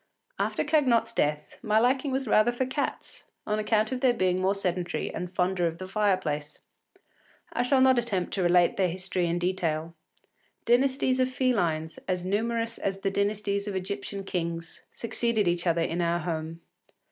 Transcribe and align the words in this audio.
After 0.39 0.63
Cagnotte’s 0.63 1.13
death, 1.13 1.59
my 1.61 1.77
liking 1.77 2.11
was 2.11 2.27
rather 2.27 2.51
for 2.51 2.65
cats, 2.65 3.25
on 3.45 3.59
account 3.59 3.91
of 3.91 4.01
their 4.01 4.15
being 4.15 4.41
more 4.41 4.55
sedentary 4.55 5.13
and 5.13 5.31
fonder 5.35 5.67
of 5.67 5.77
the 5.77 5.87
fireplace. 5.87 6.57
I 7.53 7.61
shall 7.61 7.81
not 7.81 7.99
attempt 7.99 8.33
to 8.33 8.41
relate 8.41 8.77
their 8.77 8.89
history 8.89 9.27
in 9.27 9.37
detail. 9.37 9.93
Dynasties 10.65 11.19
of 11.19 11.29
felines, 11.29 11.99
as 12.07 12.25
numerous 12.25 12.79
as 12.79 13.01
the 13.01 13.11
dynasties 13.11 13.67
of 13.67 13.75
Egyptian 13.75 14.23
kings, 14.23 14.81
succeeded 14.91 15.47
each 15.47 15.67
other 15.67 15.81
in 15.83 16.01
our 16.01 16.17
home. 16.17 16.61